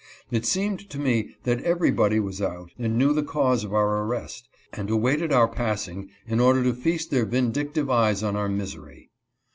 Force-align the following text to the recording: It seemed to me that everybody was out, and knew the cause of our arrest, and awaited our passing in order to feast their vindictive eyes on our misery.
It 0.31 0.47
seemed 0.47 0.89
to 0.89 0.97
me 0.97 1.35
that 1.43 1.61
everybody 1.61 2.19
was 2.19 2.41
out, 2.41 2.71
and 2.79 2.97
knew 2.97 3.13
the 3.13 3.21
cause 3.21 3.63
of 3.63 3.71
our 3.71 4.03
arrest, 4.03 4.49
and 4.73 4.89
awaited 4.89 5.31
our 5.31 5.47
passing 5.47 6.09
in 6.25 6.39
order 6.39 6.63
to 6.63 6.73
feast 6.73 7.11
their 7.11 7.27
vindictive 7.27 7.87
eyes 7.87 8.23
on 8.23 8.35
our 8.35 8.49
misery. 8.49 9.11